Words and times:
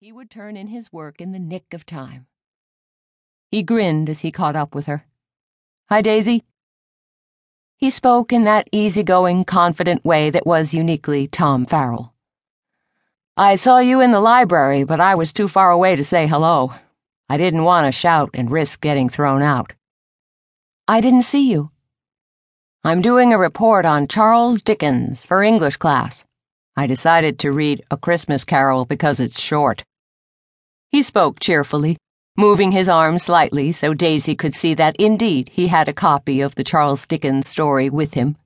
He 0.00 0.12
would 0.12 0.30
turn 0.30 0.56
in 0.56 0.68
his 0.68 0.92
work 0.92 1.20
in 1.20 1.32
the 1.32 1.40
nick 1.40 1.74
of 1.74 1.84
time. 1.84 2.28
He 3.50 3.64
grinned 3.64 4.08
as 4.08 4.20
he 4.20 4.30
caught 4.30 4.54
up 4.54 4.72
with 4.72 4.86
her. 4.86 5.04
Hi, 5.88 6.02
Daisy. 6.02 6.44
He 7.76 7.90
spoke 7.90 8.32
in 8.32 8.44
that 8.44 8.68
easygoing, 8.70 9.44
confident 9.44 10.04
way 10.04 10.30
that 10.30 10.46
was 10.46 10.72
uniquely 10.72 11.26
Tom 11.26 11.66
Farrell. 11.66 12.14
I 13.36 13.56
saw 13.56 13.80
you 13.80 14.00
in 14.00 14.12
the 14.12 14.20
library, 14.20 14.84
but 14.84 15.00
I 15.00 15.16
was 15.16 15.32
too 15.32 15.48
far 15.48 15.72
away 15.72 15.96
to 15.96 16.04
say 16.04 16.28
hello. 16.28 16.74
I 17.28 17.36
didn't 17.36 17.64
want 17.64 17.86
to 17.86 17.90
shout 17.90 18.30
and 18.34 18.52
risk 18.52 18.80
getting 18.80 19.08
thrown 19.08 19.42
out. 19.42 19.72
I 20.86 21.00
didn't 21.00 21.22
see 21.22 21.50
you. 21.50 21.72
I'm 22.84 23.02
doing 23.02 23.32
a 23.32 23.38
report 23.38 23.84
on 23.84 24.06
Charles 24.06 24.62
Dickens 24.62 25.24
for 25.24 25.42
English 25.42 25.76
class. 25.78 26.24
I 26.76 26.86
decided 26.86 27.40
to 27.40 27.50
read 27.50 27.82
A 27.90 27.96
Christmas 27.96 28.44
Carol 28.44 28.84
because 28.84 29.18
it's 29.18 29.40
short. 29.40 29.82
He 30.90 31.02
spoke 31.02 31.38
cheerfully, 31.38 31.98
moving 32.36 32.72
his 32.72 32.88
arm 32.88 33.18
slightly 33.18 33.72
so 33.72 33.92
Daisy 33.92 34.34
could 34.34 34.54
see 34.54 34.74
that 34.74 34.96
indeed 34.96 35.50
he 35.52 35.68
had 35.68 35.88
a 35.88 35.92
copy 35.92 36.40
of 36.40 36.54
the 36.54 36.64
Charles 36.64 37.04
Dickens 37.04 37.46
story 37.46 37.90
with 37.90 38.14
him. 38.14 38.36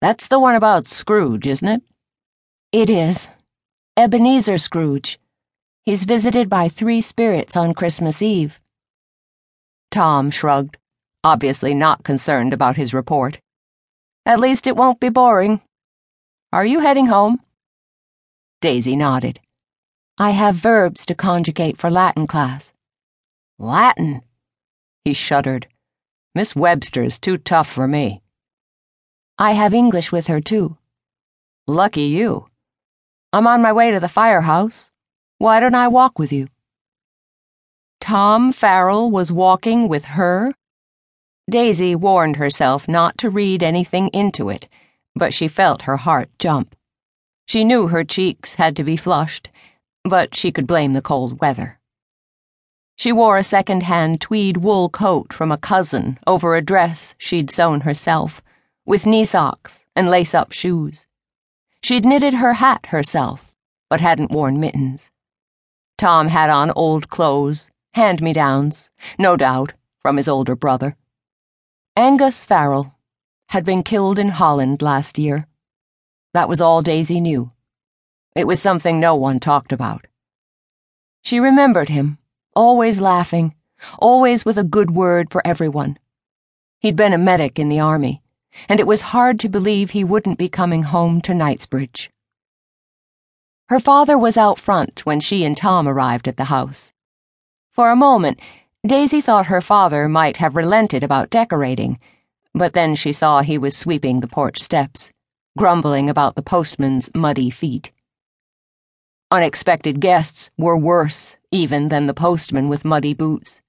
That's 0.00 0.28
the 0.28 0.38
one 0.38 0.54
about 0.54 0.86
Scrooge, 0.86 1.46
isn't 1.46 1.68
it? 1.68 1.82
It 2.72 2.90
is. 2.90 3.28
Ebenezer 3.96 4.58
Scrooge. 4.58 5.18
He's 5.84 6.04
visited 6.04 6.50
by 6.50 6.68
three 6.68 7.00
spirits 7.00 7.56
on 7.56 7.72
Christmas 7.74 8.20
Eve. 8.20 8.60
Tom 9.90 10.30
shrugged, 10.30 10.76
obviously 11.22 11.72
not 11.72 12.04
concerned 12.04 12.52
about 12.52 12.76
his 12.76 12.92
report. 12.92 13.38
At 14.26 14.40
least 14.40 14.66
it 14.66 14.76
won't 14.76 15.00
be 15.00 15.08
boring. 15.08 15.60
Are 16.52 16.66
you 16.66 16.80
heading 16.80 17.06
home? 17.06 17.40
Daisy 18.60 18.96
nodded. 18.96 19.40
I 20.16 20.30
have 20.30 20.54
verbs 20.54 21.04
to 21.06 21.14
conjugate 21.16 21.76
for 21.76 21.90
Latin 21.90 22.28
class. 22.28 22.72
Latin? 23.58 24.22
He 25.04 25.12
shuddered. 25.12 25.66
Miss 26.36 26.54
Webster's 26.54 27.18
too 27.18 27.36
tough 27.36 27.68
for 27.68 27.88
me. 27.88 28.22
I 29.38 29.54
have 29.54 29.74
English 29.74 30.12
with 30.12 30.28
her, 30.28 30.40
too. 30.40 30.78
Lucky 31.66 32.02
you. 32.02 32.46
I'm 33.32 33.48
on 33.48 33.60
my 33.60 33.72
way 33.72 33.90
to 33.90 33.98
the 33.98 34.08
firehouse. 34.08 34.88
Why 35.38 35.58
don't 35.58 35.74
I 35.74 35.88
walk 35.88 36.16
with 36.16 36.32
you? 36.32 36.46
Tom 38.00 38.52
Farrell 38.52 39.10
was 39.10 39.32
walking 39.32 39.88
with 39.88 40.04
her? 40.04 40.54
Daisy 41.50 41.96
warned 41.96 42.36
herself 42.36 42.86
not 42.86 43.18
to 43.18 43.30
read 43.30 43.64
anything 43.64 44.10
into 44.12 44.48
it, 44.48 44.68
but 45.16 45.34
she 45.34 45.48
felt 45.48 45.82
her 45.82 45.96
heart 45.96 46.30
jump. 46.38 46.76
She 47.46 47.64
knew 47.64 47.88
her 47.88 48.04
cheeks 48.04 48.54
had 48.54 48.76
to 48.76 48.84
be 48.84 48.96
flushed 48.96 49.50
but 50.04 50.34
she 50.34 50.52
could 50.52 50.66
blame 50.66 50.92
the 50.92 51.02
cold 51.02 51.40
weather. 51.40 51.80
She 52.96 53.10
wore 53.10 53.38
a 53.38 53.42
second-hand 53.42 54.20
tweed 54.20 54.58
wool 54.58 54.88
coat 54.88 55.32
from 55.32 55.50
a 55.50 55.58
cousin 55.58 56.18
over 56.26 56.54
a 56.54 56.62
dress 56.62 57.14
she'd 57.18 57.50
sewn 57.50 57.80
herself, 57.80 58.40
with 58.86 59.06
knee 59.06 59.24
socks 59.24 59.80
and 59.96 60.08
lace-up 60.08 60.52
shoes. 60.52 61.06
She'd 61.82 62.04
knitted 62.04 62.34
her 62.34 62.52
hat 62.54 62.86
herself, 62.86 63.56
but 63.90 64.00
hadn't 64.00 64.30
worn 64.30 64.60
mittens. 64.60 65.10
Tom 65.98 66.28
had 66.28 66.50
on 66.50 66.70
old 66.72 67.08
clothes, 67.08 67.68
hand-me-downs, 67.94 68.90
no 69.18 69.36
doubt, 69.36 69.72
from 70.00 70.16
his 70.16 70.28
older 70.28 70.54
brother. 70.54 70.96
Angus 71.96 72.44
Farrell 72.44 72.94
had 73.48 73.64
been 73.64 73.82
killed 73.82 74.18
in 74.18 74.28
Holland 74.28 74.82
last 74.82 75.18
year. 75.18 75.46
That 76.32 76.48
was 76.48 76.60
all 76.60 76.82
Daisy 76.82 77.20
knew. 77.20 77.52
It 78.34 78.48
was 78.48 78.60
something 78.60 78.98
no 78.98 79.14
one 79.14 79.38
talked 79.38 79.72
about. 79.72 80.06
She 81.22 81.38
remembered 81.38 81.88
him, 81.88 82.18
always 82.56 82.98
laughing, 82.98 83.54
always 84.00 84.44
with 84.44 84.58
a 84.58 84.64
good 84.64 84.90
word 84.90 85.30
for 85.30 85.46
everyone. 85.46 85.98
He'd 86.80 86.96
been 86.96 87.12
a 87.12 87.18
medic 87.18 87.60
in 87.60 87.68
the 87.68 87.78
army, 87.78 88.22
and 88.68 88.80
it 88.80 88.88
was 88.88 89.12
hard 89.12 89.38
to 89.40 89.48
believe 89.48 89.90
he 89.90 90.02
wouldn't 90.02 90.36
be 90.36 90.48
coming 90.48 90.82
home 90.82 91.20
to 91.22 91.32
Knights 91.32 91.66
Bridge. 91.66 92.10
Her 93.68 93.78
father 93.78 94.18
was 94.18 94.36
out 94.36 94.58
front 94.58 95.06
when 95.06 95.20
she 95.20 95.44
and 95.44 95.56
Tom 95.56 95.86
arrived 95.86 96.26
at 96.26 96.36
the 96.36 96.44
house. 96.44 96.92
For 97.70 97.90
a 97.90 97.96
moment, 97.96 98.40
Daisy 98.84 99.20
thought 99.20 99.46
her 99.46 99.60
father 99.60 100.08
might 100.08 100.38
have 100.38 100.56
relented 100.56 101.04
about 101.04 101.30
decorating, 101.30 102.00
but 102.52 102.72
then 102.72 102.96
she 102.96 103.12
saw 103.12 103.42
he 103.42 103.58
was 103.58 103.76
sweeping 103.76 104.20
the 104.20 104.28
porch 104.28 104.60
steps, 104.60 105.12
grumbling 105.56 106.10
about 106.10 106.34
the 106.34 106.42
postman's 106.42 107.10
muddy 107.14 107.48
feet. 107.48 107.92
Unexpected 109.34 109.98
guests 109.98 110.52
were 110.56 110.78
worse, 110.78 111.34
even, 111.50 111.88
than 111.88 112.06
the 112.06 112.14
postman 112.14 112.68
with 112.68 112.84
muddy 112.84 113.12
boots. 113.12 113.60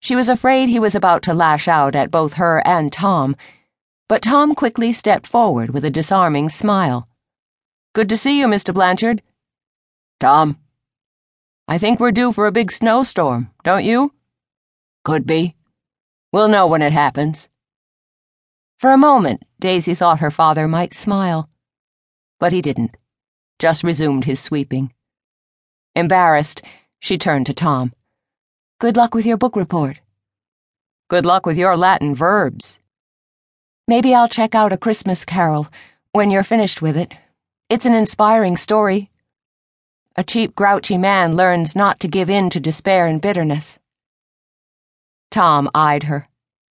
She 0.00 0.16
was 0.16 0.28
afraid 0.28 0.68
he 0.68 0.80
was 0.80 0.96
about 0.96 1.22
to 1.22 1.34
lash 1.34 1.68
out 1.68 1.94
at 1.94 2.10
both 2.10 2.32
her 2.32 2.60
and 2.66 2.92
Tom, 2.92 3.36
but 4.08 4.22
Tom 4.22 4.56
quickly 4.56 4.92
stepped 4.92 5.28
forward 5.28 5.70
with 5.70 5.84
a 5.84 5.90
disarming 5.90 6.48
smile. 6.48 7.06
Good 7.92 8.08
to 8.08 8.16
see 8.16 8.40
you, 8.40 8.48
Mr. 8.48 8.74
Blanchard. 8.74 9.22
Tom. 10.18 10.58
I 11.68 11.78
think 11.78 12.00
we're 12.00 12.10
due 12.10 12.32
for 12.32 12.48
a 12.48 12.58
big 12.58 12.72
snowstorm, 12.72 13.52
don't 13.62 13.84
you? 13.84 14.14
Could 15.04 15.28
be. 15.28 15.54
We'll 16.32 16.48
know 16.48 16.66
when 16.66 16.82
it 16.82 16.92
happens. 16.92 17.48
For 18.80 18.90
a 18.90 18.98
moment, 18.98 19.44
Daisy 19.60 19.94
thought 19.94 20.18
her 20.18 20.32
father 20.32 20.66
might 20.66 20.92
smile, 20.92 21.48
but 22.40 22.50
he 22.50 22.60
didn't 22.60 22.96
just 23.60 23.84
resumed 23.84 24.24
his 24.24 24.40
sweeping. 24.40 24.90
Embarrassed, 25.94 26.62
she 26.98 27.18
turned 27.18 27.44
to 27.44 27.52
Tom. 27.52 27.92
Good 28.80 28.96
luck 28.96 29.14
with 29.14 29.26
your 29.26 29.36
book 29.36 29.54
report. 29.54 30.00
Good 31.08 31.26
luck 31.26 31.44
with 31.44 31.58
your 31.58 31.76
Latin 31.76 32.14
verbs. 32.14 32.80
Maybe 33.86 34.14
I'll 34.14 34.28
check 34.28 34.54
out 34.54 34.72
A 34.72 34.78
Christmas 34.78 35.26
Carol 35.26 35.68
when 36.12 36.30
you're 36.30 36.42
finished 36.42 36.80
with 36.80 36.96
it. 36.96 37.12
It's 37.68 37.84
an 37.84 37.92
inspiring 37.92 38.56
story. 38.56 39.10
A 40.16 40.24
cheap, 40.24 40.56
grouchy 40.56 40.96
man 40.96 41.36
learns 41.36 41.76
not 41.76 42.00
to 42.00 42.08
give 42.08 42.30
in 42.30 42.48
to 42.50 42.60
despair 42.60 43.06
and 43.06 43.20
bitterness. 43.20 43.78
Tom 45.30 45.68
eyed 45.74 46.04
her, 46.04 46.28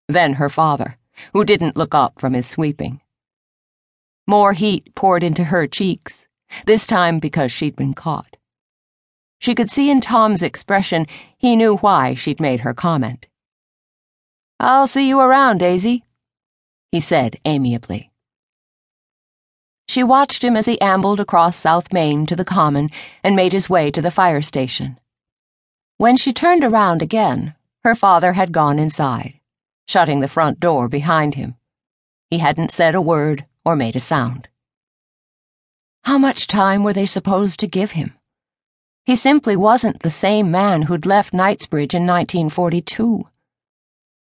then 0.10 0.34
her 0.34 0.50
father, 0.50 0.98
who 1.32 1.46
didn't 1.46 1.78
look 1.78 1.96
up 1.96 2.20
from 2.20 2.34
his 2.34 2.46
sweeping. 2.46 3.00
More 4.28 4.52
heat 4.52 4.94
poured 4.96 5.24
into 5.24 5.46
her 5.46 5.66
cheeks 5.66 6.26
this 6.66 6.88
time 6.88 7.20
because 7.20 7.52
she'd 7.52 7.76
been 7.76 7.94
caught. 7.94 8.38
She 9.40 9.56
could 9.56 9.70
see 9.70 9.90
in 9.90 10.02
Tom's 10.02 10.42
expression 10.42 11.06
he 11.38 11.56
knew 11.56 11.78
why 11.78 12.16
she'd 12.16 12.40
made 12.40 12.62
her 12.62 12.74
comment. 12.74 13.28
I'll 14.60 14.88
see 14.88 15.08
you 15.08 15.20
around, 15.20 15.58
Daisy, 15.58 16.06
he 16.92 17.00
said 17.00 17.40
amiably. 17.44 18.12
She 19.90 20.04
watched 20.04 20.44
him 20.44 20.56
as 20.56 20.66
he 20.66 20.80
ambled 20.80 21.20
across 21.20 21.58
South 21.58 21.92
Main 21.92 22.26
to 22.28 22.36
the 22.36 22.46
Common 22.46 22.90
and 23.24 23.36
made 23.36 23.52
his 23.52 23.70
way 23.70 23.92
to 23.92 24.02
the 24.02 24.12
fire 24.12 24.42
station. 24.42 25.00
When 25.98 26.18
she 26.18 26.32
turned 26.32 26.64
around 26.64 27.02
again, 27.02 27.56
her 27.84 27.96
father 27.96 28.34
had 28.34 28.52
gone 28.52 28.80
inside, 28.80 29.40
shutting 29.88 30.22
the 30.22 30.28
front 30.28 30.60
door 30.60 30.88
behind 30.88 31.36
him. 31.36 31.56
He 32.30 32.38
hadn't 32.38 32.72
said 32.72 32.96
a 32.96 33.02
word 33.02 33.46
or 33.66 33.76
made 33.76 33.96
a 33.96 34.00
sound. 34.00 34.48
How 36.04 36.18
much 36.18 36.48
time 36.48 36.84
were 36.84 36.92
they 36.92 37.06
supposed 37.06 37.60
to 37.62 37.68
give 37.68 37.92
him? 37.92 38.14
He 39.06 39.16
simply 39.16 39.56
wasn't 39.56 40.02
the 40.02 40.12
same 40.12 40.52
man 40.52 40.84
who'd 40.84 41.06
left 41.06 41.34
Knights 41.34 41.66
Bridge 41.66 41.94
in 41.94 42.06
1942. 42.06 43.28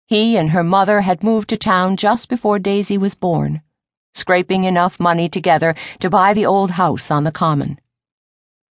He 0.06 0.36
and 0.36 0.50
her 0.50 0.64
mother 0.64 1.02
had 1.02 1.22
moved 1.22 1.48
to 1.50 1.56
town 1.56 1.96
just 1.96 2.28
before 2.28 2.58
Daisy 2.58 2.98
was 2.98 3.14
born, 3.14 3.62
scraping 4.12 4.64
enough 4.64 4.98
money 4.98 5.28
together 5.28 5.74
to 6.00 6.10
buy 6.10 6.34
the 6.34 6.46
old 6.46 6.72
house 6.72 7.12
on 7.12 7.22
the 7.22 7.30
common. 7.32 7.78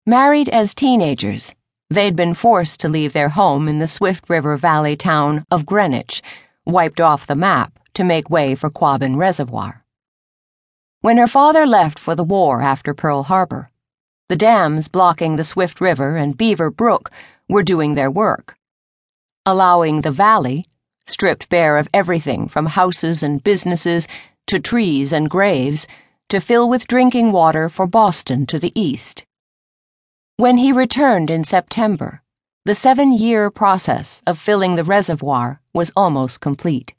Married 0.04 0.50
as 0.50 0.74
teenagers, 0.74 1.54
they'd 1.88 2.16
been 2.16 2.34
forced 2.34 2.80
to 2.80 2.88
leave 2.88 3.14
their 3.14 3.30
home 3.30 3.66
in 3.66 3.78
the 3.78 3.86
Swift 3.86 4.28
River 4.28 4.56
Valley 4.58 4.94
town 4.94 5.46
of 5.50 5.64
Greenwich, 5.64 6.22
wiped 6.66 7.00
off 7.00 7.26
the 7.26 7.34
map 7.34 7.78
to 7.94 8.04
make 8.04 8.28
way 8.28 8.54
for 8.54 8.70
Quabbin 8.70 9.16
Reservoir. 9.16 9.84
When 11.02 11.16
her 11.16 11.26
father 11.26 11.66
left 11.66 11.98
for 11.98 12.14
the 12.14 12.22
war 12.22 12.60
after 12.60 12.92
Pearl 12.92 13.22
Harbor, 13.22 13.70
the 14.28 14.36
dams 14.36 14.86
blocking 14.88 15.36
the 15.36 15.44
Swift 15.44 15.80
River 15.80 16.18
and 16.18 16.36
Beaver 16.36 16.70
Brook 16.70 17.10
were 17.48 17.62
doing 17.62 17.94
their 17.94 18.10
work, 18.10 18.54
allowing 19.46 20.02
the 20.02 20.10
valley, 20.10 20.66
stripped 21.06 21.48
bare 21.48 21.78
of 21.78 21.88
everything 21.94 22.48
from 22.48 22.66
houses 22.66 23.22
and 23.22 23.42
businesses 23.42 24.06
to 24.46 24.60
trees 24.60 25.10
and 25.10 25.30
graves, 25.30 25.86
to 26.28 26.38
fill 26.38 26.68
with 26.68 26.86
drinking 26.86 27.32
water 27.32 27.70
for 27.70 27.86
Boston 27.86 28.44
to 28.44 28.58
the 28.58 28.78
east. 28.78 29.24
When 30.36 30.58
he 30.58 30.70
returned 30.70 31.30
in 31.30 31.44
September, 31.44 32.20
the 32.66 32.74
seven 32.74 33.10
year 33.10 33.50
process 33.50 34.20
of 34.26 34.38
filling 34.38 34.74
the 34.74 34.84
reservoir 34.84 35.62
was 35.72 35.92
almost 35.96 36.40
complete. 36.40 36.92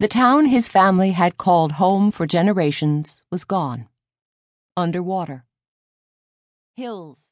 The 0.00 0.08
town 0.08 0.46
his 0.46 0.68
family 0.68 1.12
had 1.12 1.38
called 1.38 1.72
home 1.72 2.10
for 2.10 2.26
generations 2.26 3.22
was 3.30 3.44
gone. 3.44 3.88
Underwater. 4.76 5.44
Hills 6.74 7.23